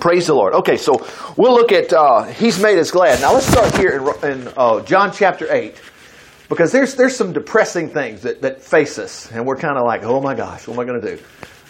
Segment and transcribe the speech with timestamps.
[0.00, 0.54] Praise the Lord.
[0.54, 1.04] Okay, so
[1.36, 3.20] we'll look at uh, He's made us glad.
[3.20, 5.74] Now let's start here in, in uh, John chapter 8.
[6.48, 10.02] Because there's, there's some depressing things that, that face us, and we're kind of like,
[10.04, 11.22] oh my gosh, what am I going to do?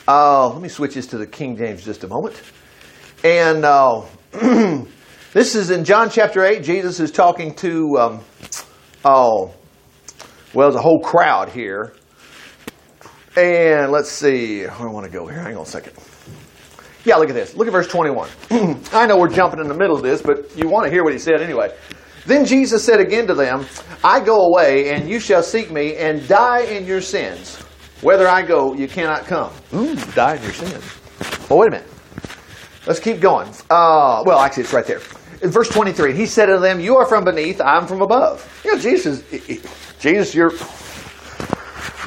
[0.06, 2.40] Uh, let me switch this to the King James just a moment.
[3.24, 4.04] And uh,
[5.32, 6.62] this is in John chapter 8.
[6.62, 8.20] Jesus is talking to, um,
[9.04, 9.52] oh,
[10.54, 11.94] well, there's a whole crowd here.
[13.36, 15.40] And let's see, I want to go here?
[15.40, 15.94] Hang on a second.
[17.08, 17.56] Yeah, look at this.
[17.56, 18.28] Look at verse 21.
[18.92, 21.14] I know we're jumping in the middle of this, but you want to hear what
[21.14, 21.74] he said anyway.
[22.26, 23.64] Then Jesus said again to them,
[24.04, 27.56] I go away, and you shall seek me, and die in your sins.
[28.02, 29.50] Whether I go, you cannot come.
[29.72, 30.84] Ooh, die in your sins.
[31.48, 31.88] Well, wait a minute.
[32.86, 33.48] Let's keep going.
[33.70, 35.00] Uh, well, actually, it's right there.
[35.40, 38.44] In verse 23, he said to them, You are from beneath, I'm from above.
[38.66, 39.24] You know, Jesus,
[39.98, 40.52] Jesus, you're,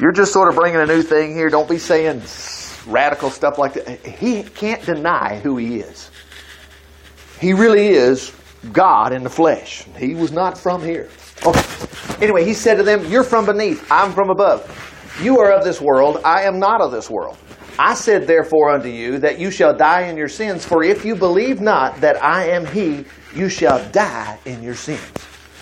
[0.00, 1.48] you're just sort of bringing a new thing here.
[1.48, 2.22] Don't be saying
[2.86, 4.04] radical stuff like that.
[4.06, 6.10] He can't deny who he is.
[7.40, 8.34] He really is
[8.72, 9.84] God in the flesh.
[9.98, 11.08] He was not from here.
[11.44, 11.62] Okay.
[12.20, 14.68] Anyway, he said to them, You're from beneath, I'm from above.
[15.20, 17.36] You are of this world, I am not of this world.
[17.78, 21.16] I said therefore unto you that you shall die in your sins, for if you
[21.16, 25.00] believe not that I am He, you shall die in your sins.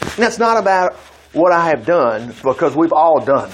[0.02, 0.96] And that's not about
[1.32, 3.50] what I have done, because we've all done.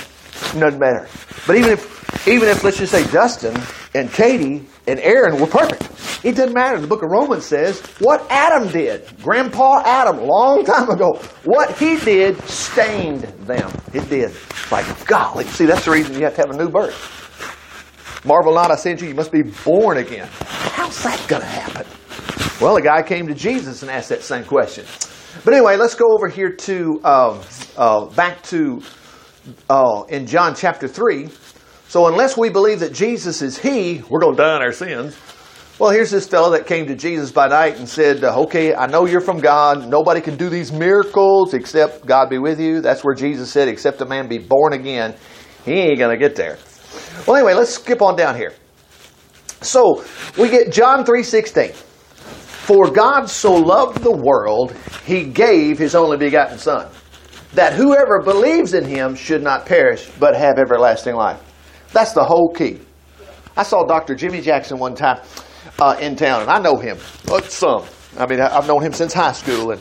[0.55, 1.07] It doesn't matter.
[1.47, 3.57] But even if, even if let's just say Dustin
[3.95, 6.81] and Katie and Aaron were perfect, it doesn't matter.
[6.81, 11.97] The book of Romans says what Adam did, Grandpa Adam, long time ago, what he
[11.99, 13.71] did stained them.
[13.95, 14.33] It did.
[14.71, 15.45] Like, golly.
[15.45, 17.13] See, that's the reason you have to have a new birth.
[18.25, 20.29] Marvel not, I to you, you must be born again.
[20.41, 21.87] How's that going to happen?
[22.61, 24.85] Well, a guy came to Jesus and asked that same question.
[25.45, 27.45] But anyway, let's go over here to, uh,
[27.77, 28.83] uh, back to,
[29.71, 31.29] uh, in John chapter 3.
[31.89, 35.17] So unless we believe that Jesus is He, we're going to die in our sins.
[35.79, 39.05] Well, here's this fellow that came to Jesus by night and said, Okay, I know
[39.05, 39.89] you're from God.
[39.89, 42.81] Nobody can do these miracles except God be with you.
[42.81, 45.15] That's where Jesus said, Except a man be born again,
[45.67, 46.57] he ain't going to get there.
[47.27, 48.55] Well, anyway, let's skip on down here.
[49.61, 50.05] So
[50.39, 51.75] we get John 3:16.
[51.75, 54.75] For God so loved the world,
[55.05, 56.89] he gave his only begotten Son,
[57.55, 61.46] that whoever believes in him should not perish, but have everlasting life.
[61.97, 62.79] That's the whole key.
[63.57, 64.15] I saw Dr.
[64.15, 65.19] Jimmy Jackson one time
[65.79, 66.99] uh, in town, and I know him.
[67.27, 67.85] Well, some.
[68.19, 69.81] I mean, I've known him since high school, and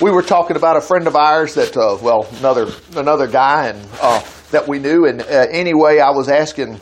[0.00, 3.88] we were talking about a friend of ours that, uh, well, another another guy, and
[4.00, 5.04] uh, that we knew.
[5.04, 6.80] And uh, anyway, I was asking.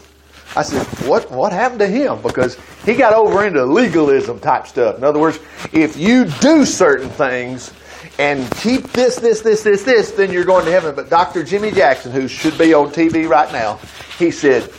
[0.55, 2.57] I said, "What what happened to him?" Because
[2.87, 4.97] he got over into legalism type stuff.
[4.99, 5.41] In other words,
[5.73, 7.73] if you do certain things
[8.19, 10.95] and keep this, this, this, this, this, then you're going to heaven.
[10.95, 11.45] But Dr.
[11.45, 13.79] Jimmy Jackson, who should be on TV right now,
[14.19, 14.71] he said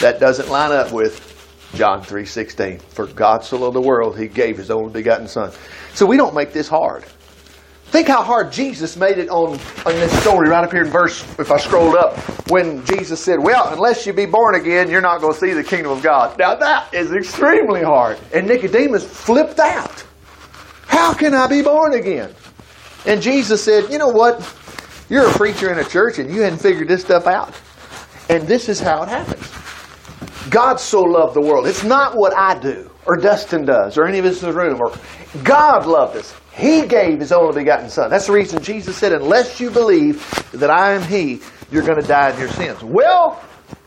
[0.00, 1.24] that doesn't line up with
[1.74, 2.82] John 3.16.
[2.82, 5.52] For God so loved the world, He gave His only begotten Son.
[5.94, 7.04] So we don't make this hard.
[7.86, 11.22] Think how hard Jesus made it on, on this story right up here in verse,
[11.38, 12.18] if I scrolled up,
[12.50, 15.64] when Jesus said, Well, unless you be born again, you're not going to see the
[15.64, 16.38] kingdom of God.
[16.38, 18.18] Now that is extremely hard.
[18.34, 20.04] And Nicodemus flipped out.
[20.86, 22.34] How can I be born again?
[23.06, 24.40] And Jesus said, You know what?
[25.08, 27.54] You're a preacher in a church and you hadn't figured this stuff out.
[28.28, 29.50] And this is how it happens.
[30.50, 31.66] God so loved the world.
[31.66, 34.80] It's not what I do or Dustin does or any of us in the room.
[34.80, 34.92] Or
[35.42, 36.34] God loved us.
[36.54, 38.10] He gave His only begotten Son.
[38.10, 42.06] That's the reason Jesus said, unless you believe that I am He, you're going to
[42.06, 42.82] die in your sins.
[42.82, 43.40] Well,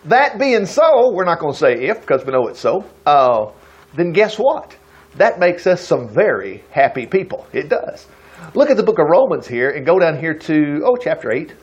[0.05, 2.85] that being so, we're not going to say if because we know it's so.
[3.05, 3.51] Uh,
[3.95, 4.75] then guess what?
[5.17, 7.45] That makes us some very happy people.
[7.51, 8.07] It does.
[8.53, 11.53] Look at the book of Romans here and go down here to, oh, chapter 8,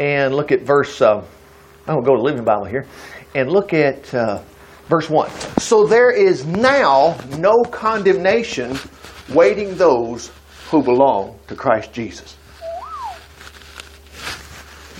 [0.00, 1.22] and look at verse, um,
[1.86, 2.86] I'm going to go to Living Bible here,
[3.34, 4.42] and look at uh,
[4.88, 5.30] verse 1.
[5.58, 8.76] So there is now no condemnation
[9.32, 10.32] waiting those
[10.70, 12.36] who belong to Christ Jesus.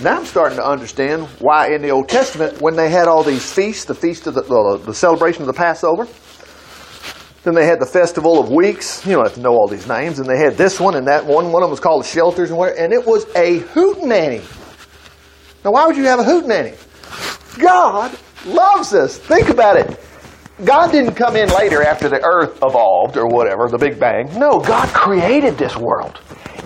[0.01, 3.51] Now I'm starting to understand why in the Old Testament, when they had all these
[3.51, 6.07] feasts, the feast of the, the, the celebration of the Passover,
[7.49, 9.05] then they had the Festival of Weeks.
[9.05, 10.19] You don't have to know all these names.
[10.19, 11.51] And they had this one and that one.
[11.51, 12.59] One of them was called the Shelters and.
[12.59, 14.41] And it was a hootenanny.
[15.65, 16.77] Now, why would you have a hootenanny?
[17.57, 19.17] God loves us.
[19.17, 19.99] Think about it.
[20.63, 24.29] God didn't come in later after the earth evolved or whatever, the Big Bang.
[24.37, 26.19] No, God created this world.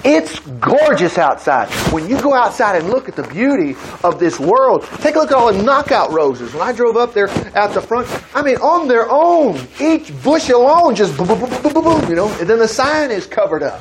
[0.06, 1.70] It's gorgeous outside.
[1.94, 5.32] When you go outside and look at the beauty of this world, take a look
[5.32, 6.54] at all the knockout roses.
[6.54, 10.50] When I drove up there out the front, I mean, on their own, each bush
[10.50, 13.26] alone just boom, boom, boom, boom, boom, boom, you know, and then the sign is
[13.26, 13.80] covered up.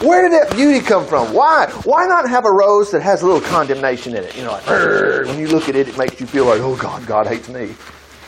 [0.00, 1.32] Where did that beauty come from?
[1.32, 1.66] Why?
[1.84, 4.36] Why not have a rose that has a little condemnation in it?
[4.36, 7.04] You know, like, when you look at it, it makes you feel like, oh God,
[7.06, 7.74] God hates me.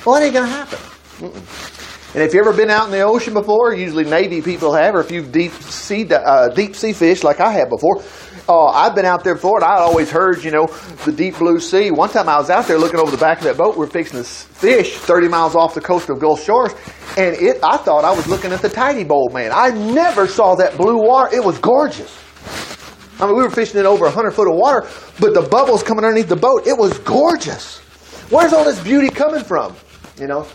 [0.04, 0.78] Well, that ain't going to happen.
[1.18, 1.89] Mm-mm.
[2.12, 5.00] And if you've ever been out in the ocean before, usually Navy people have, or
[5.00, 8.02] if you've deep sea uh, deep sea fish like I have before,
[8.48, 10.66] uh, I've been out there before, and I always heard, you know,
[11.04, 11.92] the deep blue sea.
[11.92, 13.76] One time I was out there looking over the back of that boat.
[13.76, 16.72] We are fixing this fish 30 miles off the coast of Gulf Shores,
[17.16, 17.60] and it.
[17.62, 19.52] I thought I was looking at the Tidy Bowl, man.
[19.54, 21.32] I never saw that blue water.
[21.32, 22.18] It was gorgeous.
[23.20, 24.88] I mean, we were fishing in over 100 foot of water,
[25.20, 27.78] but the bubbles coming underneath the boat, it was gorgeous.
[28.30, 29.76] Where's all this beauty coming from?
[30.18, 30.48] You know,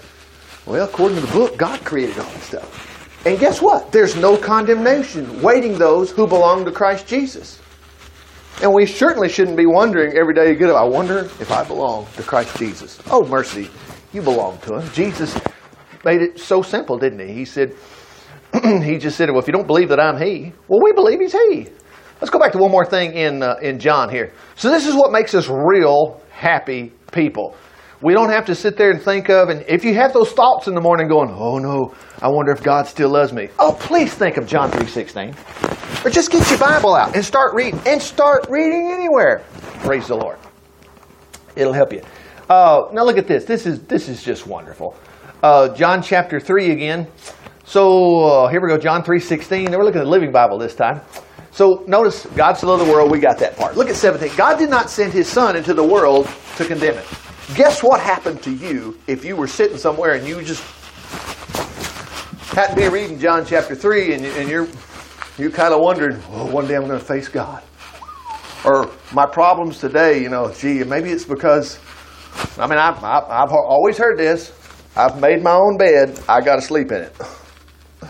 [0.66, 3.26] well, according to the book, God created all this stuff.
[3.26, 3.92] And guess what?
[3.92, 7.60] There's no condemnation waiting those who belong to Christ Jesus.
[8.62, 12.24] And we certainly shouldn't be wondering every day up, I wonder if I belong to
[12.24, 13.02] Christ Jesus.
[13.12, 13.70] Oh, mercy,
[14.14, 14.90] you belong to Him.
[14.94, 15.38] Jesus
[16.06, 17.34] made it so simple, didn't He?
[17.34, 17.76] He said,
[18.64, 21.34] He just said, well, if you don't believe that I'm He, well, we believe He's
[21.34, 21.68] He.
[22.22, 24.32] Let's go back to one more thing in, uh, in John here.
[24.56, 27.56] So this is what makes us real happy people.
[28.02, 30.68] We don't have to sit there and think of, and if you have those thoughts
[30.68, 33.50] in the morning going, oh no, I wonder if God still loves me.
[33.58, 36.06] Oh, please think of John 3.16.
[36.06, 37.80] Or just get your Bible out and start reading.
[37.86, 39.44] And start reading anywhere.
[39.80, 40.38] Praise the Lord.
[41.56, 42.02] It'll help you.
[42.50, 43.46] Uh, now look at this.
[43.46, 44.96] This is, this is just wonderful.
[45.42, 47.08] Uh, John chapter 3 again.
[47.64, 49.72] So uh, here we go, John 3.16.
[49.72, 51.02] We're looking at the Living Bible this time.
[51.52, 53.78] So notice, God so loved the world, we got that part.
[53.78, 54.36] Look at 17.
[54.36, 57.06] God did not send his son into the world to condemn it.
[57.54, 60.64] Guess what happened to you if you were sitting somewhere and you just
[62.56, 64.68] had to be reading John chapter 3 and, and you're,
[65.38, 67.62] you're kind of wondered, oh, one day I'm going to face God.
[68.66, 71.78] Or my problems today, you know, gee, maybe it's because,
[72.58, 74.52] I mean, I've, I've always heard this.
[74.96, 77.16] I've made my own bed, I got to sleep in it.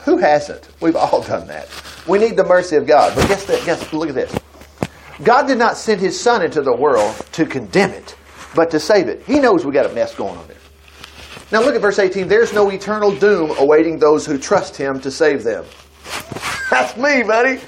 [0.06, 0.70] Who hasn't?
[0.80, 1.68] We've all done that.
[2.08, 3.14] We need the mercy of God.
[3.16, 4.40] But guess that, guess, look at this.
[5.24, 8.16] God did not send his son into the world to condemn it
[8.56, 9.22] but to save it.
[9.28, 10.58] He knows we got a mess going on there.
[11.52, 12.28] Now look at verse 18.
[12.28, 15.66] There's no eternal doom awaiting those who trust him to save them.
[16.72, 17.60] That's me, buddy.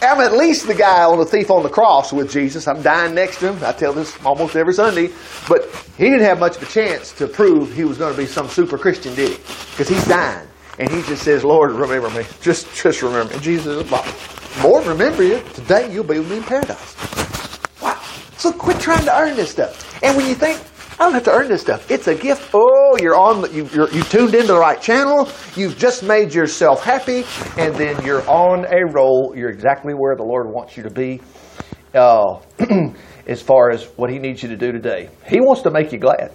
[0.00, 2.66] I'm at least the guy on the thief on the cross with Jesus.
[2.66, 3.64] I'm dying next to him.
[3.64, 5.10] I tell this almost every Sunday.
[5.48, 5.64] But
[5.96, 8.48] he didn't have much of a chance to prove he was going to be some
[8.48, 9.36] super Christian, did he?
[9.36, 10.48] Because he's dying.
[10.80, 12.24] And he just says, Lord, remember me.
[12.40, 13.40] Just, just remember me.
[13.40, 13.88] Jesus
[14.62, 15.40] Lord, remember you.
[15.54, 17.21] Today you'll be with me in paradise.
[18.42, 20.02] So quit trying to earn this stuff.
[20.02, 20.60] And when you think,
[20.94, 21.88] I don't have to earn this stuff.
[21.88, 22.50] It's a gift.
[22.52, 23.42] Oh, you're on.
[23.54, 25.28] You you're, you tuned into the right channel.
[25.54, 27.24] You've just made yourself happy,
[27.56, 29.32] and then you're on a roll.
[29.36, 31.20] You're exactly where the Lord wants you to be,
[31.94, 32.40] uh,
[33.28, 35.08] as far as what He needs you to do today.
[35.28, 36.32] He wants to make you glad.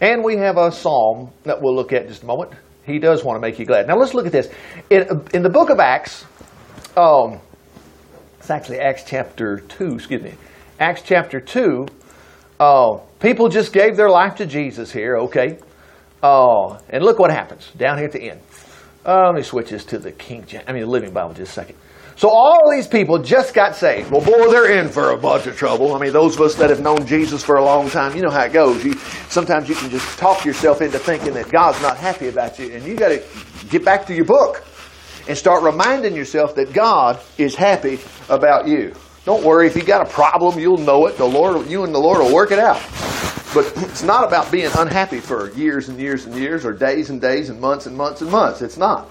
[0.00, 2.54] And we have a psalm that we'll look at in just a moment.
[2.84, 3.86] He does want to make you glad.
[3.86, 4.50] Now let's look at this.
[4.90, 6.24] In, in the book of Acts,
[6.96, 7.38] um,
[8.40, 9.94] it's actually Acts chapter two.
[9.94, 10.34] Excuse me,
[10.78, 11.86] Acts chapter two.
[12.58, 15.58] Oh, people just gave their life to Jesus here, okay?
[16.22, 18.40] Oh, and look what happens down here at the end.
[19.06, 21.52] Uh, let me switch this to the King James, I mean the Living Bible just
[21.52, 21.76] a second.
[22.16, 24.10] So all these people just got saved.
[24.10, 25.94] Well, boy, they're in for a bunch of trouble.
[25.94, 28.30] I mean, those of us that have known Jesus for a long time, you know
[28.30, 28.84] how it goes.
[28.84, 28.94] You,
[29.28, 32.84] sometimes you can just talk yourself into thinking that God's not happy about you, and
[32.84, 33.22] you got to
[33.68, 34.64] get back to your book
[35.28, 37.98] and start reminding yourself that God is happy
[38.28, 38.94] about you.
[39.24, 41.16] Don't worry, if you got a problem, you'll know it.
[41.16, 42.82] The Lord, you and the Lord will work it out.
[43.54, 47.22] But it's not about being unhappy for years and years and years, or days and
[47.22, 48.60] days and months and months and months.
[48.60, 49.08] It's not.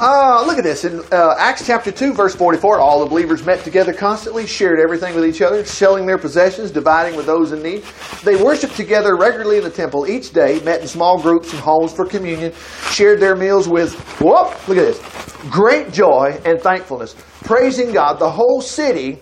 [0.00, 0.84] Uh, look at this.
[0.84, 5.14] In uh, Acts chapter 2, verse 44, all the believers met together constantly, shared everything
[5.14, 7.82] with each other, selling their possessions, dividing with those in need.
[8.22, 11.92] They worshiped together regularly in the temple each day, met in small groups and homes
[11.92, 12.54] for communion,
[12.92, 15.02] shared their meals with, whoop, look at this,
[15.50, 18.18] great joy and thankfulness, praising God.
[18.18, 19.18] The whole city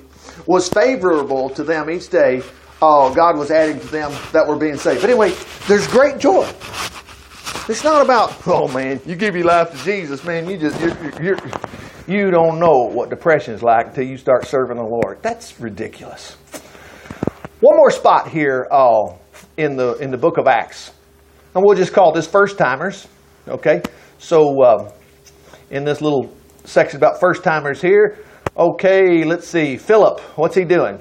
[0.46, 2.42] was favorable to them each day,
[2.80, 5.00] uh, God was adding to them that were being saved.
[5.00, 5.34] But anyway,
[5.68, 6.48] there's great joy.
[7.68, 11.22] It's not about, oh man, you give your life to Jesus, man, you just, you're,
[11.22, 11.38] you're,
[12.08, 15.22] you don't know what depression is like until you start serving the Lord.
[15.22, 16.36] That's ridiculous.
[17.60, 19.14] One more spot here uh,
[19.56, 20.90] in, the, in the book of Acts.
[21.54, 23.06] And we'll just call this first timers.
[23.46, 23.82] Okay?
[24.18, 24.92] So, uh,
[25.70, 26.34] in this little
[26.64, 28.18] section about first timers here,
[28.56, 29.78] Okay, let's see.
[29.78, 30.98] Philip, what's he doing?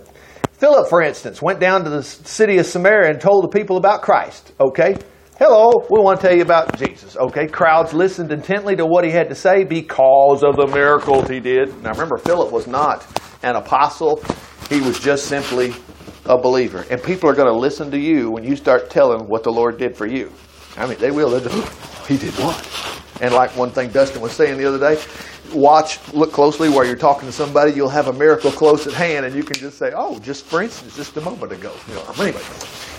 [0.53, 4.01] Philip, for instance, went down to the city of Samaria and told the people about
[4.01, 4.53] Christ.
[4.57, 4.95] Okay,
[5.37, 7.17] hello, we want to tell you about Jesus.
[7.17, 11.41] Okay, crowds listened intently to what he had to say because of the miracles he
[11.41, 11.75] did.
[11.83, 13.05] Now remember, Philip was not
[13.43, 14.23] an apostle,
[14.69, 15.73] he was just simply
[16.27, 16.85] a believer.
[16.89, 19.77] And people are going to listen to you when you start telling what the Lord
[19.77, 20.31] did for you.
[20.77, 21.37] I mean, they will.
[22.11, 22.59] He did what?
[23.21, 25.01] And like one thing Dustin was saying the other day,
[25.53, 27.71] watch, look closely while you're talking to somebody.
[27.71, 30.61] You'll have a miracle close at hand, and you can just say, "Oh, just for
[30.61, 32.03] instance, just a moment ago." You know.
[32.19, 32.41] Anyway,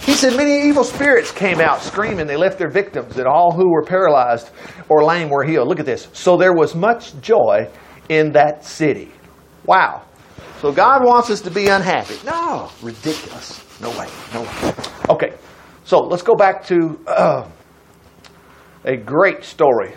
[0.01, 2.27] He said many evil spirits came out screaming.
[2.27, 4.49] They left their victims, and all who were paralyzed
[4.89, 5.69] or lame were healed.
[5.69, 6.09] Look at this.
[6.15, 7.69] So there was much joy
[8.09, 9.13] in that city.
[9.67, 10.05] Wow.
[10.63, 12.17] So God wants us to be unhappy.
[12.25, 13.63] No, ridiculous.
[13.79, 14.09] No way.
[14.33, 14.75] No way.
[15.11, 15.37] Okay.
[15.85, 17.49] So let's go back to uh,
[18.85, 19.95] a great story.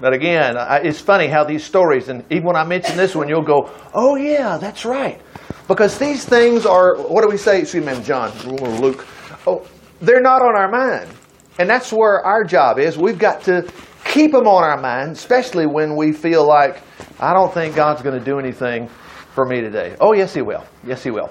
[0.00, 3.42] But again, it's funny how these stories, and even when I mention this one, you'll
[3.42, 5.20] go, oh, yeah, that's right.
[5.68, 7.60] Because these things are, what do we say?
[7.60, 8.32] Excuse me, John,
[8.80, 9.06] Luke.
[9.46, 9.66] Oh,
[10.00, 11.10] they're not on our mind.
[11.58, 12.96] And that's where our job is.
[12.96, 13.70] We've got to
[14.04, 16.82] keep them on our mind, especially when we feel like,
[17.20, 18.88] I don't think God's going to do anything
[19.34, 19.96] for me today.
[20.00, 20.64] Oh, yes, He will.
[20.82, 21.30] Yes, He will.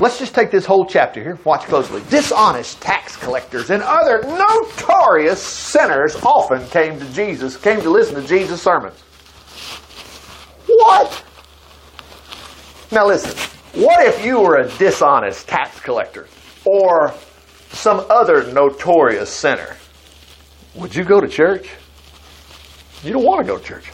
[0.00, 1.38] Let's just take this whole chapter here.
[1.44, 2.02] Watch closely.
[2.10, 8.26] Dishonest tax collectors and other notorious sinners often came to Jesus, came to listen to
[8.26, 9.00] Jesus' sermons.
[10.66, 11.24] What?
[12.90, 13.36] Now listen,
[13.80, 16.26] what if you were a dishonest tax collector
[16.64, 17.12] or
[17.70, 19.76] some other notorious sinner?
[20.76, 21.70] Would you go to church?
[23.02, 23.90] You don't want to go to church.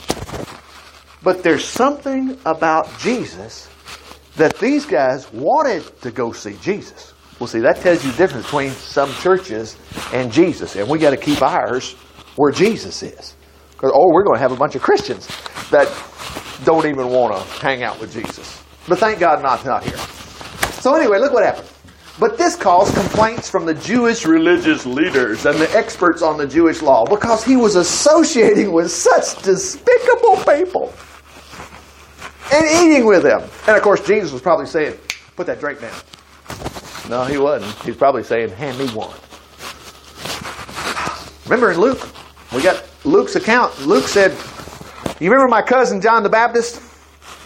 [1.23, 3.70] But there's something about Jesus
[4.37, 7.15] that these guys wanted to go see Jesus.
[7.39, 9.77] Well, see, that tells you the difference between some churches
[10.13, 10.77] and Jesus.
[10.77, 11.95] And we got to keep ours
[12.37, 13.35] where Jesus is.
[13.73, 15.27] Because, oh, we're going to have a bunch of Christians
[15.71, 15.89] that
[16.65, 18.63] don't even want to hang out with Jesus.
[18.87, 19.97] But thank God not, not here.
[20.81, 21.69] So anyway, look what happened.
[22.19, 26.83] But this caused complaints from the Jewish religious leaders and the experts on the Jewish
[26.83, 30.93] law because he was associating with such despicable people
[32.53, 33.43] and eating with them.
[33.67, 34.99] And of course, Jesus was probably saying,
[35.37, 35.97] Put that drink down.
[37.09, 37.75] No, he wasn't.
[37.85, 39.17] He's probably saying, Hand me one.
[41.45, 42.09] Remember in Luke,
[42.53, 43.79] we got Luke's account.
[43.87, 44.33] Luke said,
[45.21, 46.83] You remember my cousin John the Baptist?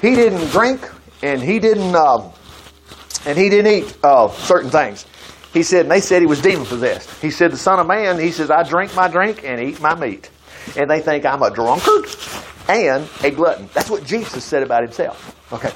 [0.03, 0.89] He didn't drink
[1.23, 2.31] and he didn't uh,
[3.27, 5.07] and he didn't eat uh, certain things.
[5.53, 7.09] He said, and they said he was demon possessed.
[7.23, 9.95] He said, the Son of Man, he says, I drink my drink and eat my
[9.95, 10.29] meat.
[10.77, 12.07] And they think I'm a drunkard
[12.69, 13.69] and a glutton.
[13.73, 15.37] That's what Jesus said about himself.
[15.53, 15.71] Okay.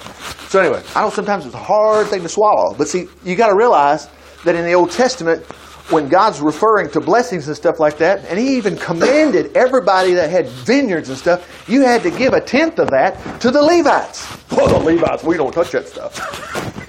[0.49, 3.49] So anyway, I know sometimes it's a hard thing to swallow, but see, you got
[3.49, 4.09] to realize
[4.45, 5.45] that in the Old Testament,
[5.91, 10.31] when God's referring to blessings and stuff like that, and He even commanded everybody that
[10.31, 14.27] had vineyards and stuff, you had to give a tenth of that to the Levites.
[14.51, 16.17] Well, the Levites, we don't touch that stuff.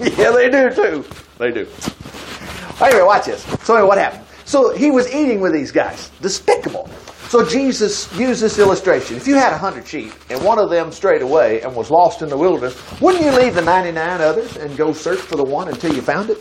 [0.00, 1.04] yeah, they do too.
[1.38, 1.66] They do.
[2.80, 3.42] Anyway, watch this.
[3.64, 4.24] So anyway, what happened?
[4.44, 6.10] So he was eating with these guys.
[6.20, 6.88] Despicable.
[7.30, 9.16] So Jesus used this illustration.
[9.16, 12.22] If you had a hundred sheep and one of them strayed away and was lost
[12.22, 15.68] in the wilderness, wouldn't you leave the 99 others and go search for the one
[15.68, 16.38] until you found it?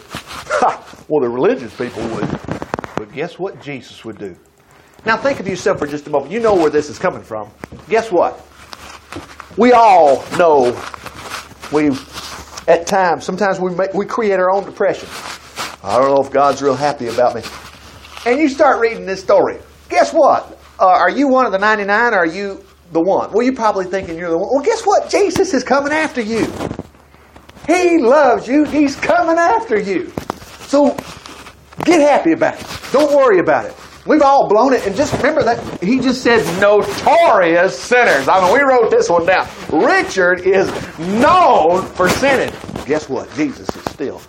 [1.07, 2.27] well, the religious people would.
[2.95, 4.35] But guess what Jesus would do?
[5.05, 6.31] Now think of yourself for just a moment.
[6.31, 7.51] You know where this is coming from.
[7.87, 8.43] Guess what?
[9.57, 10.71] We all know
[11.71, 11.91] we
[12.67, 15.07] at times, sometimes we make, we create our own depression.
[15.83, 17.43] I don't know if God's real happy about me.
[18.25, 19.59] And you start reading this story.
[19.87, 20.58] Guess what?
[20.79, 23.31] Uh, are you one of the 99 or are you the one?
[23.31, 24.49] Well, you're probably thinking you're the one.
[24.51, 25.09] Well, guess what?
[25.09, 26.45] Jesus is coming after you.
[27.67, 28.63] He loves you.
[28.63, 30.11] He's coming after you.
[30.61, 30.95] So
[31.83, 32.67] get happy about it.
[32.91, 33.75] Don't worry about it.
[34.05, 34.87] We've all blown it.
[34.87, 38.27] And just remember that he just said notorious sinners.
[38.27, 39.47] I mean, we wrote this one down.
[39.71, 40.67] Richard is
[40.97, 42.53] known for sinning.
[42.85, 43.31] Guess what?
[43.35, 44.21] Jesus is still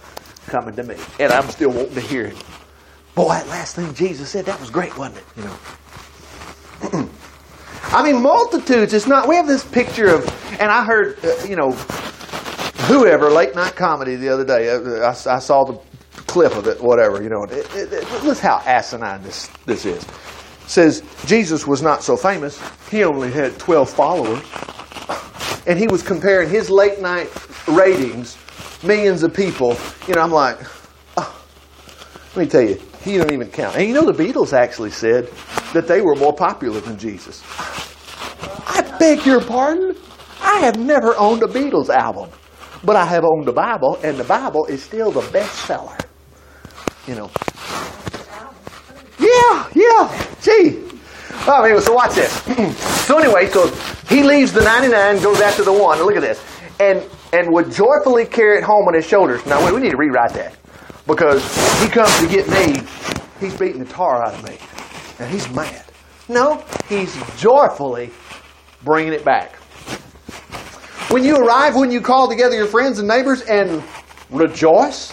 [0.49, 0.97] coming to me.
[1.19, 2.37] And I'm still wanting to hear him.
[3.14, 5.25] Boy, that last thing Jesus said, that was great, wasn't it?
[5.37, 5.57] You know.
[7.92, 8.92] I mean, multitudes.
[8.94, 9.28] It's not.
[9.28, 10.25] We have this picture of,
[10.60, 11.72] and I heard, uh, you know,
[12.87, 14.70] whoever late night comedy the other day.
[14.70, 15.75] Uh, I, I saw the
[16.26, 16.80] clip of it.
[16.80, 17.40] Whatever, you know.
[17.42, 20.06] Listen how asinine this this is.
[20.66, 22.60] Says Jesus was not so famous.
[22.90, 24.42] He only had twelve followers,
[25.66, 27.28] and he was comparing his late night
[27.66, 28.38] ratings,
[28.84, 29.76] millions of people.
[30.06, 30.58] You know, I'm like,
[31.16, 31.44] oh,
[32.37, 33.76] let me tell you, he don't even count.
[33.76, 35.30] And you know, the Beatles actually said
[35.73, 37.42] that they were more popular than Jesus.
[38.66, 39.97] I beg your pardon?
[40.40, 42.30] I have never owned a Beatles album,
[42.85, 45.99] but I have owned the Bible, and the Bible is still the bestseller.
[47.07, 47.30] You know.
[49.19, 50.26] Yeah, yeah.
[50.42, 50.85] Gee.
[51.47, 52.33] Oh, anyway, so watch this.
[53.07, 53.69] so anyway, so
[54.09, 55.99] he leaves the 99, goes after the one.
[55.99, 56.42] Look at this.
[56.78, 57.02] And
[57.33, 59.45] and would joyfully carry it home on his shoulders.
[59.47, 60.57] Now, wait, we need to rewrite that.
[61.11, 61.43] Because
[61.83, 62.81] he comes to get me,
[63.40, 64.57] he's beating the tar out of me
[65.19, 65.85] and he's mad.
[66.29, 68.11] No, he's joyfully
[68.85, 69.57] bringing it back.
[71.11, 73.83] When you arrive, when you call together your friends and neighbors and
[74.31, 75.12] rejoice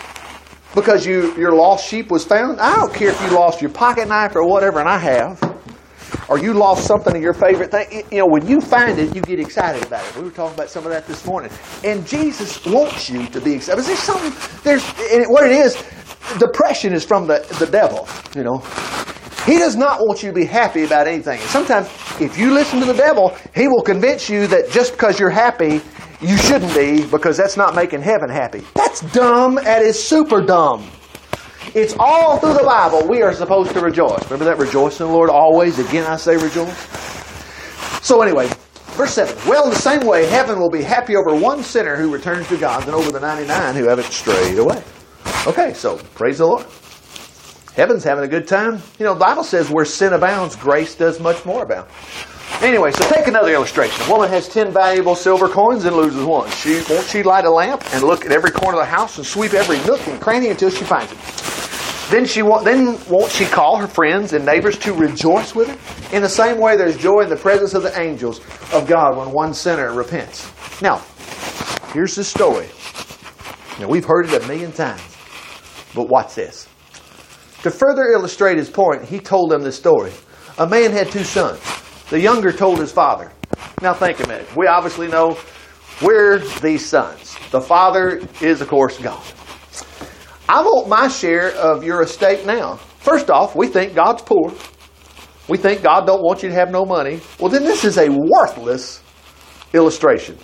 [0.76, 4.08] because you, your lost sheep was found, I don't care if you lost your pocket
[4.08, 5.47] knife or whatever, and I have.
[6.30, 9.22] Or you lost something of your favorite thing, you know, when you find it, you
[9.22, 10.16] get excited about it.
[10.18, 11.52] We were talking about some of that this morning.
[11.84, 13.84] And Jesus wants you to be excited.
[13.84, 15.76] There's something, there's, and what it is,
[16.40, 18.60] depression is from the, the devil, you know.
[19.46, 21.40] He does not want you to be happy about anything.
[21.40, 21.88] And sometimes,
[22.20, 25.82] if you listen to the devil, he will convince you that just because you're happy,
[26.20, 28.64] you shouldn't be because that's not making heaven happy.
[28.74, 29.56] That's dumb.
[29.56, 30.90] That is super dumb.
[31.74, 34.24] It's all through the Bible we are supposed to rejoice.
[34.26, 34.58] Remember that?
[34.58, 35.80] Rejoice in the Lord always.
[35.80, 36.78] Again, I say rejoice.
[38.06, 38.50] So, anyway,
[38.96, 39.36] verse 7.
[39.50, 42.58] Well, in the same way, heaven will be happy over one sinner who returns to
[42.58, 44.82] God than over the 99 who haven't strayed away.
[45.46, 46.66] Okay, so praise the Lord.
[47.76, 48.82] Heaven's having a good time.
[48.98, 51.88] You know, the Bible says where sin abounds, grace does much more abound.
[52.62, 54.04] Anyway, so take another illustration.
[54.08, 56.50] A woman has ten valuable silver coins and loses one.
[56.52, 59.28] She won't she light a lamp and look at every corner of the house and
[59.28, 61.47] sweep every nook and cranny until she finds it.
[62.10, 66.16] Then she then won't she call her friends and neighbors to rejoice with her?
[66.16, 68.40] In the same way, there's joy in the presence of the angels
[68.72, 70.50] of God when one sinner repents.
[70.82, 71.04] Now,
[71.92, 72.68] here's the story.
[73.80, 75.02] Now we've heard it a million times,
[75.94, 76.70] but watch this.
[77.64, 80.14] To further illustrate his point, he told them this story.
[80.60, 81.60] A man had two sons.
[82.10, 83.34] The younger told his father.
[83.82, 84.56] Now think a minute.
[84.56, 85.38] We obviously know
[86.02, 87.36] we're these sons.
[87.52, 89.22] The father is, of course, God.
[90.50, 92.76] I want my share of your estate now.
[93.00, 94.54] First off, we think God's poor.
[95.50, 97.20] We think God don't want you to have no money.
[97.40, 99.02] Well, then this is a worthless
[99.74, 100.38] illustration.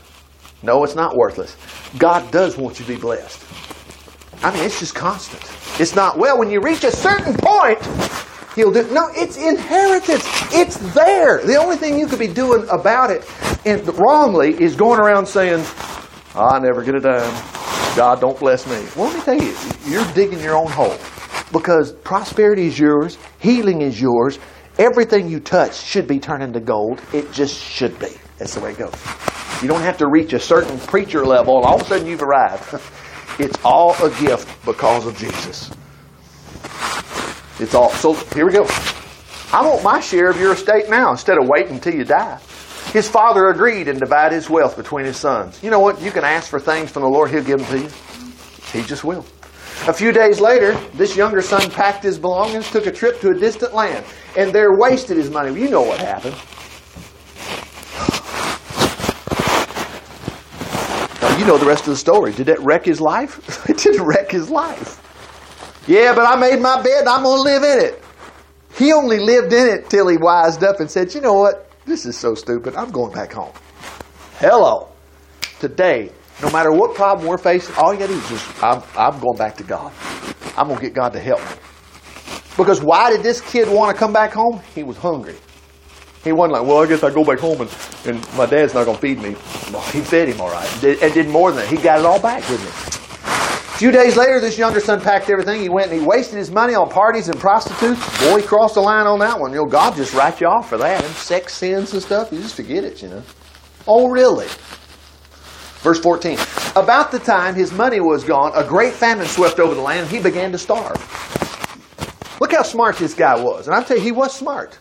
[0.62, 1.58] No, it's not worthless.
[1.98, 3.46] God does want you to be blessed.
[4.44, 5.42] I mean, it's just constant.
[5.80, 7.80] It's not, well, when you reach a certain point,
[8.56, 8.84] he'll do.
[8.92, 10.26] No, it's inheritance.
[10.54, 11.46] It's there.
[11.46, 13.30] The only thing you could be doing about it
[13.66, 15.66] and wrongly is going around saying,
[16.36, 17.53] I never get a dime.
[17.96, 18.86] God don't bless me.
[18.96, 20.98] Well, let me tell you, you're digging your own hole.
[21.52, 24.40] Because prosperity is yours, healing is yours,
[24.80, 27.02] everything you touch should be turned into gold.
[27.14, 28.10] It just should be.
[28.40, 28.94] That's the way it goes.
[29.62, 32.24] You don't have to reach a certain preacher level and all of a sudden you've
[32.24, 32.82] arrived.
[33.40, 35.72] It's all a gift because of Jesus.
[37.60, 37.90] It's all.
[37.90, 38.68] So here we go.
[39.52, 42.40] I want my share of your estate now instead of waiting until you die.
[42.94, 45.60] His father agreed and divided his wealth between his sons.
[45.64, 46.00] You know what?
[46.00, 47.90] You can ask for things from the Lord, He'll give them to you.
[48.72, 49.26] He just will.
[49.88, 53.34] A few days later, this younger son packed his belongings, took a trip to a
[53.34, 54.06] distant land,
[54.38, 55.60] and there wasted his money.
[55.60, 56.36] You know what happened.
[61.20, 62.32] Now, you know the rest of the story.
[62.32, 63.66] Did that wreck his life?
[63.70, 65.02] it didn't wreck his life.
[65.88, 68.04] Yeah, but I made my bed, I'm going to live in it.
[68.76, 71.72] He only lived in it till he wised up and said, you know what?
[71.86, 72.76] This is so stupid.
[72.76, 73.52] I'm going back home.
[74.38, 74.90] Hello.
[75.60, 78.82] Today, no matter what problem we're facing, all you got to do is just, I'm,
[78.98, 79.92] I'm going back to God.
[80.56, 81.56] I'm going to get God to help me.
[82.56, 84.62] Because why did this kid want to come back home?
[84.76, 85.36] He was hungry.
[86.24, 88.86] He wasn't like, well, I guess I go back home and, and my dad's not
[88.86, 89.32] going to feed me.
[89.72, 90.84] No, he fed him all right.
[90.84, 91.70] And did more than that.
[91.70, 92.93] He got it all back, didn't he?
[93.74, 95.60] A few days later, this younger son packed everything.
[95.60, 98.00] He went and he wasted his money on parties and prostitutes.
[98.20, 99.52] Boy, he crossed the line on that one.
[99.52, 101.04] You know, God just write you off for that.
[101.04, 103.24] And sex sins and stuff, you just forget it, you know.
[103.88, 104.46] Oh, really?
[105.82, 106.38] Verse 14.
[106.76, 110.10] About the time his money was gone, a great famine swept over the land, and
[110.10, 110.96] he began to starve.
[112.40, 113.66] Look how smart this guy was.
[113.66, 114.78] And I tell you, he was smart.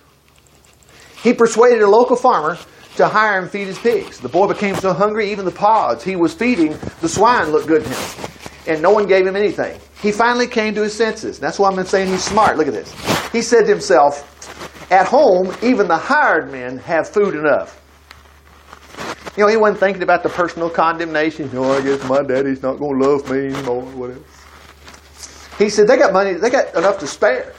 [1.23, 2.59] He persuaded a local farmer
[2.97, 4.21] to hire and feed his pigs.
[4.21, 7.85] The boy became so hungry, even the pods he was feeding the swine looked good
[7.85, 8.29] to him
[8.67, 9.79] and no one gave him anything.
[10.01, 11.39] He finally came to his senses.
[11.39, 12.57] That's why I'm saying he's smart.
[12.57, 12.93] Look at this.
[13.31, 17.79] He said to himself, At home, even the hired men have food enough.
[19.37, 21.51] You know, he wasn't thinking about the personal condemnation.
[21.53, 24.21] Know, I guess my daddy's not going to love me anymore, whatever.
[25.59, 27.55] He said, They got money, they got enough to spare.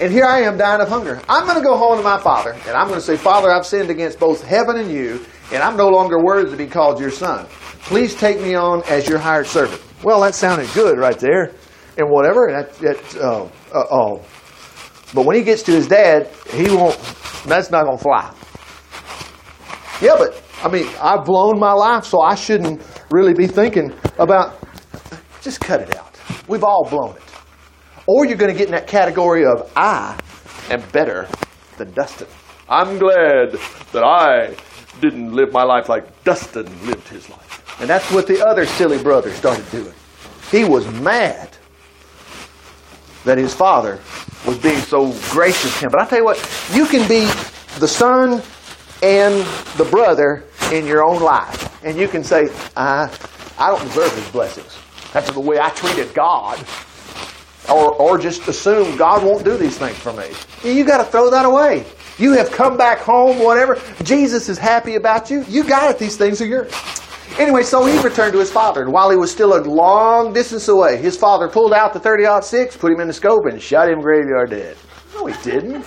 [0.00, 1.20] And here I am dying of hunger.
[1.28, 3.64] I'm going to go home to my father, and I'm going to say, Father, I've
[3.64, 7.10] sinned against both heaven and you, and I'm no longer worthy to be called your
[7.10, 7.46] son.
[7.82, 9.80] Please take me on as your hired servant.
[10.02, 11.52] Well, that sounded good right there,
[11.96, 12.48] and whatever.
[12.50, 14.24] That, that uh, uh, oh,
[15.14, 16.98] but when he gets to his dad, he won't.
[17.46, 18.32] That's not gonna fly.
[20.00, 24.58] Yeah, but I mean, I've blown my life, so I shouldn't really be thinking about.
[25.40, 26.18] Just cut it out.
[26.46, 27.22] We've all blown it.
[28.06, 30.18] Or you're going to get in that category of I
[30.70, 31.28] am better
[31.78, 32.28] than Dustin.
[32.68, 33.52] I'm glad
[33.92, 34.54] that I
[35.00, 37.51] didn't live my life like Dustin lived his life.
[37.80, 39.94] And that's what the other silly brother started doing.
[40.50, 41.48] He was mad
[43.24, 44.00] that his father
[44.46, 45.90] was being so gracious to him.
[45.92, 47.24] But I tell you what, you can be
[47.78, 48.42] the son
[49.02, 51.84] and the brother in your own life.
[51.84, 53.10] And you can say, I,
[53.58, 54.76] I don't deserve his blessings.
[55.12, 56.64] That's the way I treated God.
[57.70, 60.30] Or, or just assume God won't do these things for me.
[60.64, 61.84] You got to throw that away.
[62.18, 63.80] You have come back home, whatever.
[64.02, 65.44] Jesus is happy about you.
[65.48, 65.98] You got it.
[65.98, 66.72] These things are yours.
[67.38, 70.68] Anyway, so he returned to his father, and while he was still a long distance
[70.68, 73.88] away, his father pulled out the 30 6, put him in the scope, and shot
[73.88, 74.76] him graveyard dead.
[75.14, 75.84] No, he didn't.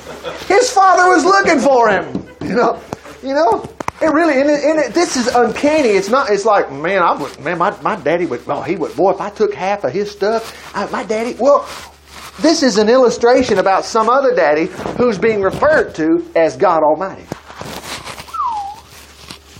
[0.47, 2.27] His father was looking for him.
[2.41, 2.81] You know,
[3.23, 3.63] you know.
[4.01, 5.89] It really, and, it, and it, this is uncanny.
[5.89, 6.29] It's not.
[6.29, 8.41] It's like, man, I would, man, my, my daddy would.
[8.47, 8.95] Oh, he would.
[8.95, 11.35] Boy, if I took half of his stuff, I, my daddy.
[11.39, 11.67] Well,
[12.39, 14.65] this is an illustration about some other daddy
[14.97, 17.25] who's being referred to as God Almighty.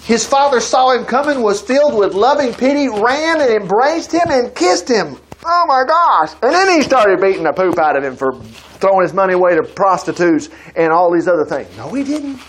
[0.06, 4.54] His father saw him coming, was filled with loving pity, ran and embraced him and
[4.54, 5.18] kissed him.
[5.44, 6.32] Oh my gosh.
[6.44, 8.34] And then he started beating the poop out of him for
[8.80, 11.76] throwing his money away to prostitutes and all these other things.
[11.76, 12.40] No, he didn't.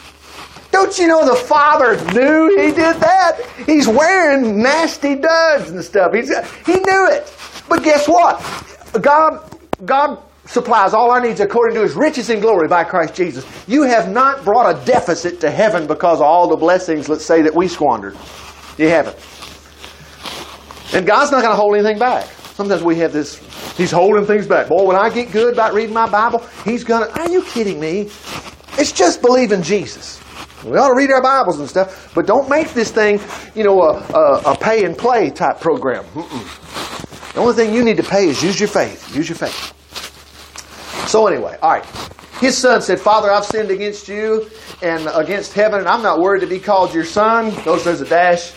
[0.70, 3.40] Don't you know the father knew he did that?
[3.64, 6.12] He's wearing nasty duds and stuff.
[6.12, 6.28] He's,
[6.66, 7.34] he knew it.
[7.70, 8.42] But guess what?
[9.00, 13.46] God, God supplies all our needs according to his riches and glory by Christ Jesus.
[13.66, 17.42] You have not brought a deficit to heaven because of all the blessings, let's say,
[17.42, 18.16] that we squandered.
[18.78, 19.16] You haven't.
[20.94, 22.26] And God's not going to hold anything back.
[22.54, 23.38] Sometimes we have this,
[23.76, 24.68] he's holding things back.
[24.68, 27.78] Boy, when I get good about reading my Bible, he's going to, are you kidding
[27.78, 28.10] me?
[28.78, 30.22] It's just believing Jesus.
[30.64, 33.20] We ought to read our Bibles and stuff, but don't make this thing,
[33.54, 36.04] you know, a, a, a pay and play type program.
[36.14, 37.32] Mm-mm.
[37.34, 39.14] The only thing you need to pay is use your faith.
[39.14, 39.75] Use your faith.
[41.06, 41.86] So anyway, all right.
[42.40, 44.50] His son said, Father, I've sinned against you
[44.82, 47.48] and against heaven, and I'm not worried to be called your son.
[47.64, 48.52] Notice there's a dash.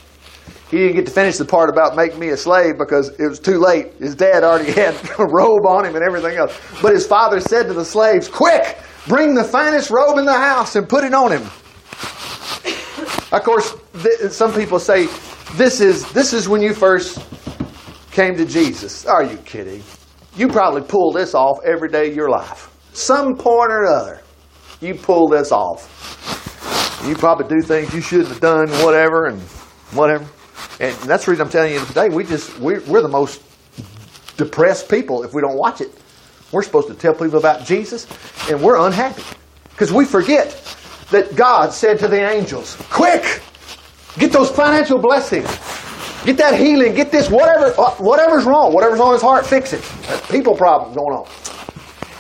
[0.69, 3.39] He didn't get to finish the part about make me a slave because it was
[3.39, 3.93] too late.
[3.99, 6.59] His dad already had a robe on him and everything else.
[6.81, 10.75] But his father said to the slaves, Quick, bring the finest robe in the house
[10.75, 11.43] and put it on him.
[13.31, 15.07] Of course, th- some people say
[15.53, 17.19] this is this is when you first
[18.12, 19.05] came to Jesus.
[19.05, 19.83] Are you kidding?
[20.35, 22.75] You probably pull this off every day of your life.
[22.93, 24.21] Some point or other,
[24.81, 25.95] you pull this off.
[27.05, 29.41] You probably do things you shouldn't have done, whatever, and
[29.91, 30.25] whatever.
[30.79, 32.09] And that's the reason I'm telling you today.
[32.09, 33.41] We just we're, we're the most
[34.37, 35.91] depressed people if we don't watch it.
[36.51, 38.07] We're supposed to tell people about Jesus,
[38.49, 39.23] and we're unhappy
[39.71, 40.49] because we forget
[41.11, 43.41] that God said to the angels, "Quick,
[44.17, 45.47] get those financial blessings,
[46.25, 49.84] get that healing, get this whatever uh, whatever's wrong, whatever's on his heart, fix it.
[50.10, 51.27] Uh, people problem going on."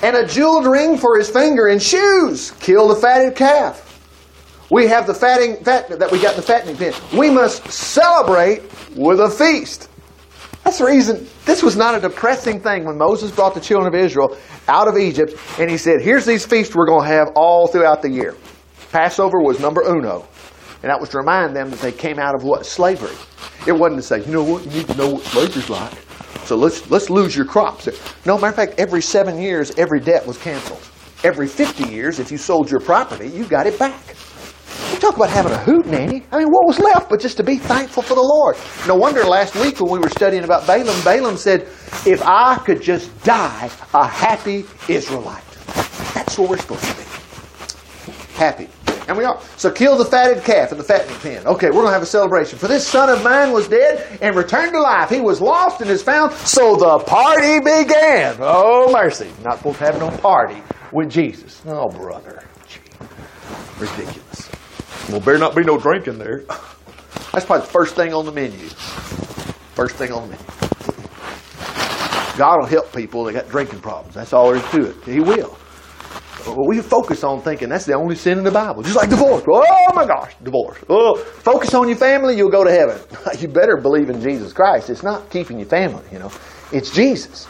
[0.01, 2.51] And a jeweled ring for his finger and shoes.
[2.59, 3.85] Kill the fatted calf.
[4.71, 6.93] We have the fatting fat that we got in the fattening pen.
[7.17, 8.61] We must celebrate
[8.95, 9.89] with a feast.
[10.63, 13.99] That's the reason this was not a depressing thing when Moses brought the children of
[13.99, 17.67] Israel out of Egypt and he said, Here's these feasts we're going to have all
[17.67, 18.35] throughout the year.
[18.91, 20.27] Passover was number uno.
[20.81, 22.65] And that was to remind them that they came out of what?
[22.65, 23.15] Slavery.
[23.67, 25.93] It wasn't to say, you know what, you need to know what slavery's like.
[26.45, 27.87] So let's let's lose your crops.
[28.25, 30.81] No, matter of fact, every seven years, every debt was canceled.
[31.23, 34.15] Every 50 years, if you sold your property, you got it back.
[34.91, 36.23] You talk about having a hoot nanny.
[36.31, 38.57] I mean, what was left but just to be thankful for the Lord?
[38.87, 41.67] No wonder last week when we were studying about Balaam, Balaam said,
[42.05, 45.43] if I could just die a happy Israelite.
[46.13, 47.03] That's what we're supposed to be.
[48.33, 48.69] Happy.
[49.09, 49.41] And we are.
[49.57, 51.47] So kill the fatted calf in the fattening pen.
[51.47, 52.59] Okay, we're going to have a celebration.
[52.59, 55.09] For this son of mine was dead and returned to life.
[55.09, 56.31] He was lost and is found.
[56.33, 58.37] So the party began.
[58.39, 59.31] Oh, mercy.
[59.43, 60.61] Not supposed to have no party
[60.93, 61.59] with Jesus.
[61.65, 62.43] Oh, brother.
[62.67, 62.79] Gee.
[63.79, 64.47] Ridiculous.
[65.09, 66.43] Well, better not be no drinking there.
[67.33, 68.69] That's probably the first thing on the menu.
[69.73, 70.45] First thing on the menu.
[72.37, 74.13] God will help people that got drinking problems.
[74.13, 75.03] That's all there is to it.
[75.03, 75.57] He will.
[76.47, 78.83] We focus on thinking that's the only sin in the Bible.
[78.83, 79.43] Just like divorce.
[79.47, 80.77] Oh my gosh, divorce.
[80.89, 82.99] Oh, focus on your family, you'll go to heaven.
[83.39, 84.89] You better believe in Jesus Christ.
[84.89, 86.31] It's not keeping your family, you know.
[86.71, 87.47] It's Jesus.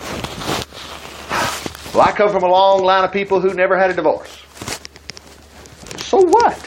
[1.94, 4.44] Well, I come from a long line of people who never had a divorce.
[5.98, 6.58] So what?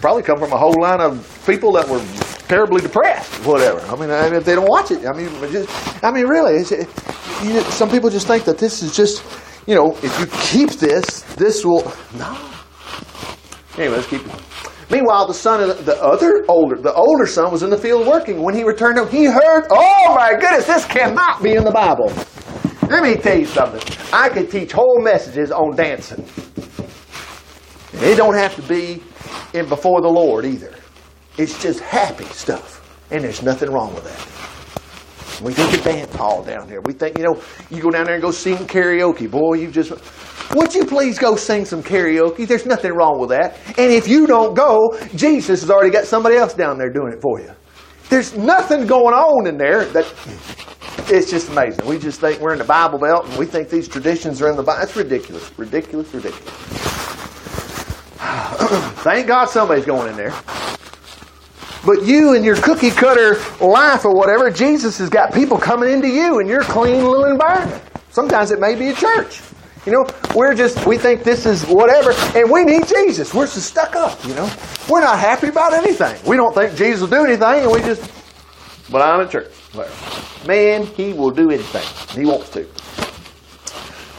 [0.00, 2.00] Probably come from a whole line of people that were
[2.46, 3.80] terribly depressed, whatever.
[3.80, 7.62] I mean, if they don't watch it, I mean, just, I mean, really, you know,
[7.70, 9.22] some people just think that this is just,
[9.70, 11.84] you know, if you keep this, this will.
[12.18, 12.36] No.
[13.78, 14.42] Anyway, let's keep going.
[14.90, 18.04] Meanwhile, the son of the, the, other older, the older son was in the field
[18.04, 18.42] working.
[18.42, 22.12] When he returned home, he heard, "Oh my goodness, this cannot be in the Bible."
[22.88, 23.80] Let me tell you something.
[24.12, 26.24] I could teach whole messages on dancing.
[27.92, 29.00] And it don't have to be
[29.54, 30.74] in before the Lord either.
[31.38, 33.06] It's just happy stuff.
[33.12, 34.39] And there's nothing wrong with that.
[35.42, 36.80] We think of dance hall down here.
[36.82, 39.30] We think, you know, you go down there and go sing karaoke.
[39.30, 39.92] Boy, you just
[40.54, 42.46] would you please go sing some karaoke?
[42.46, 43.56] There's nothing wrong with that.
[43.78, 47.22] And if you don't go, Jesus has already got somebody else down there doing it
[47.22, 47.50] for you.
[48.08, 50.12] There's nothing going on in there that
[51.08, 51.86] it's just amazing.
[51.86, 54.56] We just think we're in the Bible Belt and we think these traditions are in
[54.56, 54.82] the Bible.
[54.82, 56.52] It's ridiculous, ridiculous, ridiculous.
[59.02, 60.34] Thank God somebody's going in there.
[61.84, 66.08] But you and your cookie cutter life or whatever, Jesus has got people coming into
[66.08, 67.82] you in your clean little environment.
[68.10, 69.40] Sometimes it may be a church.
[69.86, 73.32] You know, we're just, we think this is whatever, and we need Jesus.
[73.32, 74.52] We're just stuck up, you know.
[74.90, 76.20] We're not happy about anything.
[76.28, 78.02] We don't think Jesus will do anything, and we just,
[78.90, 79.50] but I'm at church.
[80.46, 81.86] Man, he will do anything.
[82.14, 82.68] He wants to.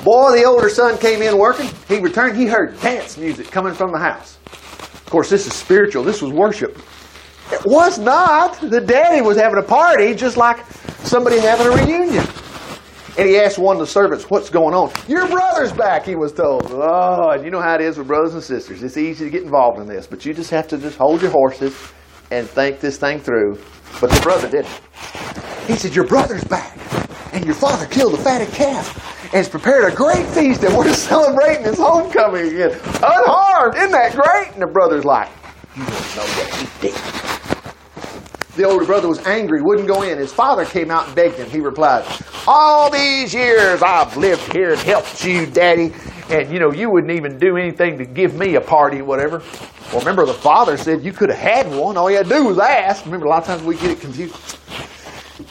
[0.04, 1.70] Boy, the older son came in working.
[1.88, 2.38] He returned.
[2.38, 4.40] He heard dance music coming from the house.
[4.46, 6.04] Of course, this is spiritual.
[6.04, 6.80] This was worship.
[7.52, 8.60] It was not.
[8.62, 10.66] The daddy was having a party just like
[11.04, 12.26] somebody having a reunion.
[13.18, 14.92] And he asked one of the servants, What's going on?
[15.08, 16.72] Your brother's back, he was told.
[16.72, 18.82] Oh, and you know how it is with brothers and sisters.
[18.84, 21.32] It's easy to get involved in this, but you just have to just hold your
[21.32, 21.76] horses
[22.32, 23.60] and think this thing through.
[24.00, 24.80] But the brother didn't.
[25.68, 26.78] He said, Your brother's back,
[27.34, 30.94] and your father killed a fatted calf and has prepared a great feast, and we're
[30.94, 32.80] celebrating his homecoming again.
[33.04, 33.76] Unharmed.
[33.76, 34.54] Isn't that great?
[34.54, 35.30] And the brother's like,
[35.76, 37.31] You don't know what he did.
[38.56, 40.18] The older brother was angry, wouldn't go in.
[40.18, 41.50] His father came out and begged him.
[41.50, 42.06] He replied,
[42.46, 45.94] All these years I've lived here and helped you, Daddy,
[46.30, 49.42] and you know, you wouldn't even do anything to give me a party, or whatever.
[49.92, 51.96] Well, remember, the father said you could have had one.
[51.96, 53.06] All you had to do was ask.
[53.06, 54.58] Remember, a lot of times we get it confused.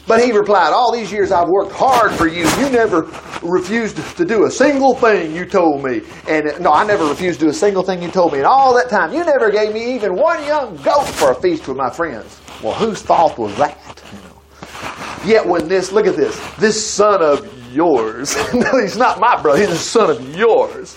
[0.06, 2.48] But he replied, All these years I've worked hard for you.
[2.58, 3.02] You never
[3.42, 6.02] refused to do a single thing you told me.
[6.28, 8.38] And uh, no, I never refused to do a single thing you told me.
[8.38, 11.66] And all that time, you never gave me even one young goat for a feast
[11.66, 12.39] with my friends.
[12.62, 14.02] Well, whose fault was that?
[14.12, 15.32] You know.
[15.32, 19.60] Yet when this, look at this, this son of yours, no, he's not my brother,
[19.60, 20.96] he's a son of yours.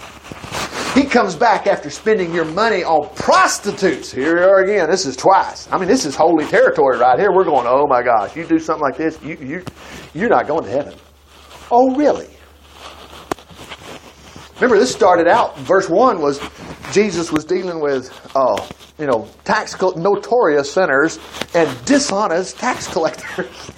[0.94, 4.12] He comes back after spending your money on prostitutes.
[4.12, 4.88] Here we are again.
[4.92, 5.68] This is twice.
[5.72, 7.32] I mean, this is holy territory right here.
[7.34, 9.64] We're going, oh my gosh, you do something like this, you, you,
[10.14, 10.94] you're not going to heaven.
[11.72, 12.30] Oh, really?
[14.56, 16.40] Remember, this started out, verse 1 was
[16.92, 18.56] Jesus was dealing with, uh,
[18.98, 21.20] you know, tax notorious sinners
[21.54, 23.72] and dishonest tax collectors.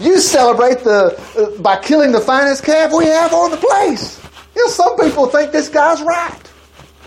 [0.00, 4.20] you celebrate the uh, by killing the finest calf we have on the place.
[4.56, 6.40] You know, some people think this guy's right.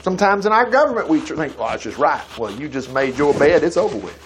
[0.01, 2.23] Sometimes in our government, we think, well, it's just right.
[2.37, 4.23] Well, you just made your bed, it's over with.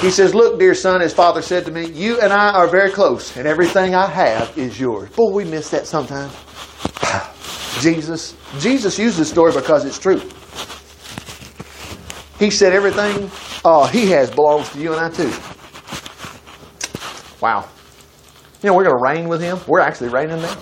[0.00, 2.90] He says, Look, dear son, his father said to me, You and I are very
[2.90, 5.10] close, and everything I have is yours.
[5.10, 6.32] Boy, we miss that sometimes.
[7.82, 10.22] Jesus, Jesus used this story because it's true.
[12.38, 13.30] He said everything
[13.64, 15.32] uh, he has belongs to you and I too.
[17.40, 17.68] Wow.
[18.62, 19.58] You know, we're going to reign with him.
[19.66, 20.56] We're actually reigning now.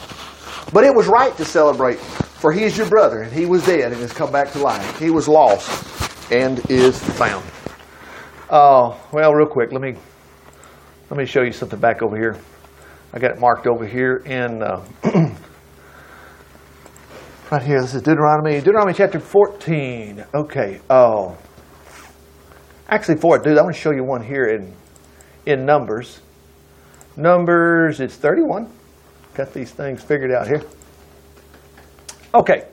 [0.73, 3.93] But it was right to celebrate, for he is your brother, and he was dead
[3.93, 4.99] and has come back to life.
[4.99, 7.45] He was lost and is found.
[8.51, 9.95] Oh, well, real quick, let me
[11.11, 12.37] let me show you something back over here.
[13.13, 14.85] I got it marked over here in uh,
[17.51, 17.81] right here.
[17.81, 20.25] This is Deuteronomy, Deuteronomy chapter 14.
[20.35, 20.81] Okay.
[20.91, 21.39] Oh,
[22.89, 24.73] actually, for it, dude, I want to show you one here in
[25.47, 26.21] in Numbers.
[27.17, 28.71] Numbers, it's 31.
[29.35, 30.63] Got these things figured out here.
[32.35, 32.67] Okay.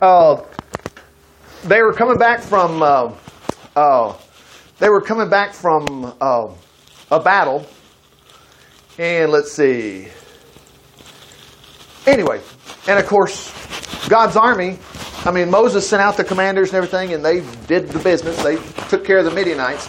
[0.00, 0.42] Uh,
[1.64, 2.82] they were coming back from.
[2.82, 3.12] Uh,
[3.74, 4.16] uh,
[4.78, 6.48] they were coming back from uh,
[7.10, 7.66] a battle,
[8.98, 10.08] and let's see.
[12.06, 12.40] Anyway,
[12.88, 13.52] and of course,
[14.08, 14.78] God's army.
[15.24, 18.42] I mean, Moses sent out the commanders and everything, and they did the business.
[18.42, 18.56] They
[18.90, 19.88] took care of the Midianites.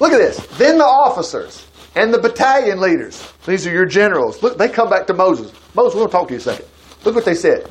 [0.00, 0.38] Look at this.
[0.58, 3.32] Then the officers and the battalion leaders.
[3.46, 4.42] These are your generals.
[4.42, 5.52] Look, they come back to Moses.
[5.74, 6.66] Moses, we'll talk to you a second.
[7.04, 7.68] Look what they said.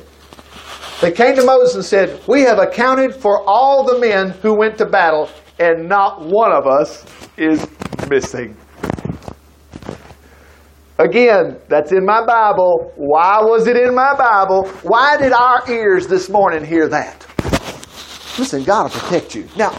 [1.00, 4.78] They came to Moses and said, We have accounted for all the men who went
[4.78, 7.04] to battle, and not one of us
[7.36, 7.66] is
[8.08, 8.56] missing.
[10.98, 12.92] Again, that's in my Bible.
[12.94, 14.68] Why was it in my Bible?
[14.82, 17.26] Why did our ears this morning hear that?
[18.38, 19.48] Listen, God will protect you.
[19.56, 19.70] Now,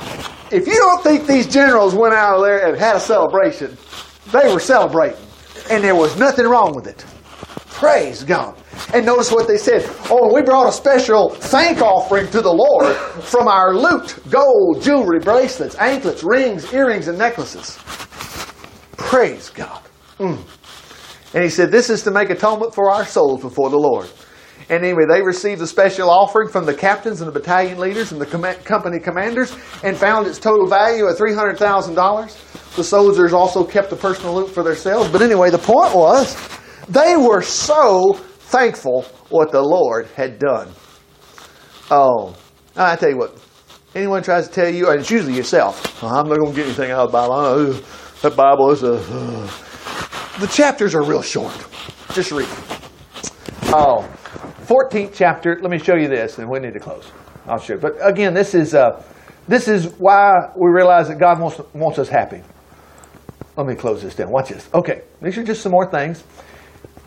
[0.52, 3.78] if you don't think these generals went out of there and had a celebration,
[4.32, 5.20] they were celebrating.
[5.70, 7.06] And there was nothing wrong with it.
[7.68, 8.56] Praise God.
[8.94, 9.84] And notice what they said.
[10.10, 15.20] Oh, we brought a special thank offering to the Lord from our loot gold, jewelry,
[15.20, 17.78] bracelets, anklets, rings, earrings, and necklaces.
[18.98, 19.82] Praise God.
[20.20, 20.42] Mm.
[21.34, 24.10] And he said, This is to make atonement for our souls before the Lord.
[24.70, 28.20] And anyway, they received a special offering from the captains and the battalion leaders and
[28.20, 32.76] the com- company commanders and found its total value at $300,000.
[32.76, 35.10] The soldiers also kept the personal loot for themselves.
[35.10, 36.36] But anyway, the point was
[36.90, 40.70] they were so thankful what the Lord had done.
[41.92, 42.36] Oh,
[42.76, 43.38] I tell you what,
[43.94, 46.66] anyone tries to tell you, and it's usually yourself, oh, I'm not going to get
[46.66, 47.36] anything out of the Bible.
[47.36, 47.74] Know,
[48.22, 48.96] that Bible is a.
[48.96, 51.54] Uh, the chapters are real short.
[52.14, 52.48] Just read.
[53.76, 54.10] Oh,
[54.64, 55.60] 14th chapter.
[55.62, 57.12] Let me show you this, and we need to close.
[57.48, 57.80] I'll show you.
[57.80, 59.04] But again, this is uh,
[59.48, 62.42] this is why we realize that God wants wants us happy.
[63.58, 64.32] Let me close this down.
[64.32, 64.70] Watch this.
[64.74, 66.24] Okay, these are just some more things.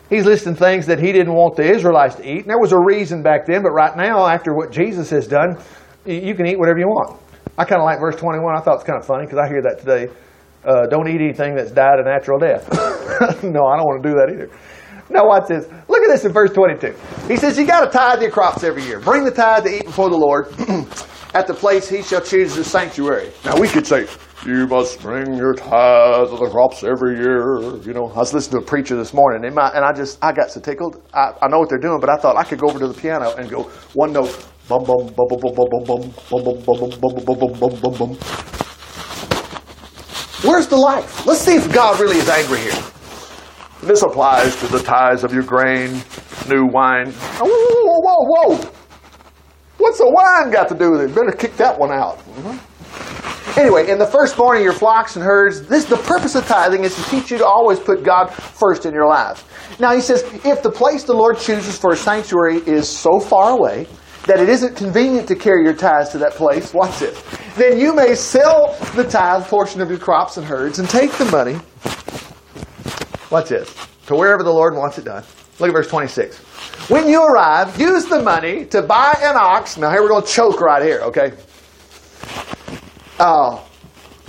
[0.09, 2.41] He's listing things that he didn't want the Israelites to eat.
[2.41, 5.57] And there was a reason back then, but right now, after what Jesus has done,
[6.05, 7.19] you can eat whatever you want.
[7.57, 8.55] I kind of like verse 21.
[8.55, 10.13] I thought it's kind of funny because I hear that today.
[10.63, 12.69] Uh, don't eat anything that's died a natural death.
[13.43, 14.49] no, I don't want to do that either.
[15.09, 15.65] Now watch this.
[16.07, 16.95] At this in verse 22.
[17.27, 19.01] He says, you got to tithe your crops every year.
[19.01, 20.47] Bring the tithe to eat before the Lord
[21.33, 23.29] at the place he shall choose the sanctuary.
[23.43, 24.07] Now we could say,
[24.45, 27.59] you must bring your tithe of the crops every year.
[27.81, 30.17] You know, I was listening to a preacher this morning, and, my, and I just,
[30.23, 31.03] I got so tickled.
[31.13, 32.93] I, I know what they're doing, but I thought I could go over to the
[32.93, 36.89] piano and go one note, bum bum bum bum bum bum bum bum bum bum
[37.01, 38.17] bum bum bum bum bum bum.
[40.49, 41.25] Where's the life?
[41.25, 42.96] Let's see if God really is angry here.
[43.81, 46.01] This applies to the tithes of your grain,
[46.49, 47.11] new wine.
[47.11, 48.71] Whoa, whoa, whoa, whoa.
[49.77, 51.15] What's the wine got to do with it?
[51.15, 52.17] Better kick that one out.
[52.17, 53.59] Mm-hmm.
[53.59, 56.95] Anyway, in the firstborn of your flocks and herds, this the purpose of tithing is
[56.95, 59.43] to teach you to always put God first in your lives.
[59.79, 63.57] Now he says, if the place the Lord chooses for a sanctuary is so far
[63.57, 63.87] away
[64.27, 67.23] that it isn't convenient to carry your tithes to that place, watch this.
[67.55, 71.25] Then you may sell the tithe portion of your crops and herds and take the
[71.25, 71.59] money
[73.29, 73.73] Watch this.
[74.07, 75.23] To wherever the Lord wants it done.
[75.59, 76.37] Look at verse 26.
[76.89, 79.77] When you arrive, use the money to buy an ox.
[79.77, 81.33] Now, here we're going to choke right here, okay?
[83.19, 83.57] Uh,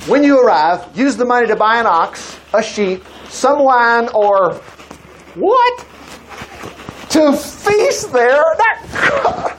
[0.06, 4.54] when you arrive, use the money to buy an ox, a sheep, some wine, or
[5.34, 5.86] what?
[7.10, 8.42] To feast there?
[8.56, 9.56] That.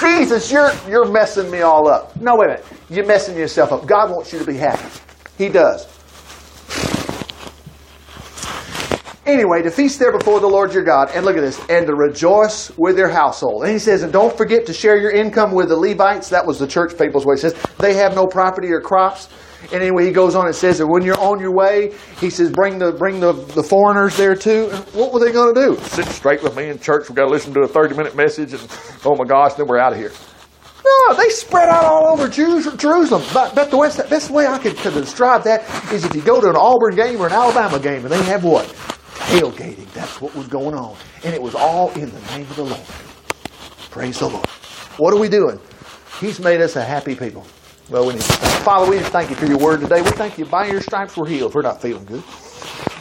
[0.00, 2.16] Jesus, you're, you're messing me all up.
[2.16, 2.66] No, wait a minute.
[2.90, 3.86] You're messing yourself up.
[3.86, 4.88] God wants you to be happy.
[5.38, 5.86] He does.
[9.30, 11.94] Anyway, to feast there before the Lord your God, and look at this, and to
[11.94, 13.62] rejoice with your household.
[13.62, 16.28] And he says, and don't forget to share your income with the Levites.
[16.30, 17.36] That was the church people's way.
[17.36, 19.28] He says, they have no property or crops.
[19.72, 22.50] And anyway, he goes on and says that when you're on your way, he says,
[22.50, 24.68] bring the bring the, the foreigners there too.
[24.72, 25.80] And what were they going to do?
[25.84, 27.08] Sit straight with me in church.
[27.08, 28.66] We've got to listen to a 30 minute message, and
[29.04, 30.10] oh my gosh, then we're out of here.
[30.84, 33.22] No, they spread out all over Jerusalem.
[33.32, 35.62] But, but the best, best way I could, could describe that
[35.92, 38.42] is if you go to an Auburn game or an Alabama game, and they have
[38.42, 38.66] what?
[39.28, 39.92] Tailgating.
[39.92, 40.96] That's what was going on.
[41.24, 42.86] And it was all in the name of the Lord.
[43.90, 44.46] Praise the Lord.
[44.98, 45.60] What are we doing?
[46.20, 47.46] He's made us a happy people.
[47.88, 48.32] Well, we need to.
[48.62, 50.00] Father, we just thank you for your word today.
[50.00, 51.54] We thank you by your stripes we're healed.
[51.54, 52.22] We're not feeling good.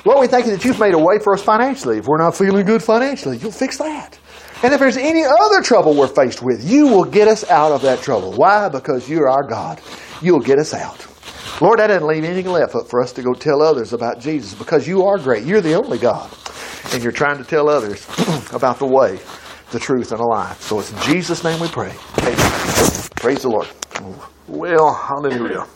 [0.06, 1.98] Lord, we thank you that you've made a way for us financially.
[1.98, 4.18] If we're not feeling good financially, you'll fix that.
[4.64, 7.82] And if there's any other trouble we're faced with, you will get us out of
[7.84, 8.34] that trouble.
[8.34, 8.70] Why?
[8.70, 9.82] Because you're our God.
[10.22, 11.09] You'll get us out.
[11.62, 14.88] Lord, that didn't leave anything left for us to go tell others about Jesus because
[14.88, 15.44] you are great.
[15.44, 16.32] You're the only God.
[16.94, 18.08] And you're trying to tell others
[18.54, 19.20] about the way,
[19.72, 20.62] the truth, and the life.
[20.62, 21.94] So it's in Jesus' name we pray.
[22.20, 22.38] Amen.
[23.18, 23.68] Praise the Lord.
[24.48, 25.68] Well, hallelujah.